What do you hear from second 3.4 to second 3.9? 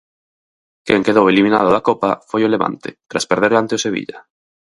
ante o